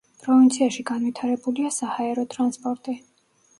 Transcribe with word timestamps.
პროვინციაში 0.21 0.85
განვითარებულია 0.91 1.71
საჰაერო 1.77 2.27
ტრანსპორტი. 2.35 2.99